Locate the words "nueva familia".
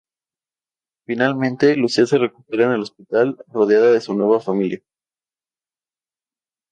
4.15-4.81